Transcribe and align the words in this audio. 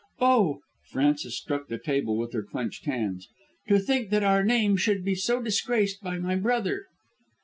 Oh," 0.19 0.61
Frances 0.89 1.37
struck 1.37 1.67
the 1.67 1.77
table 1.77 2.17
with 2.17 2.33
her 2.33 2.41
clenched 2.41 2.85
hands, 2.87 3.29
"to 3.67 3.77
think 3.77 4.09
that 4.09 4.23
our 4.23 4.43
name 4.43 4.75
should 4.75 5.05
be 5.05 5.13
so 5.13 5.39
disgraced 5.43 6.01
by 6.01 6.17
my 6.17 6.35
brother!" 6.35 6.87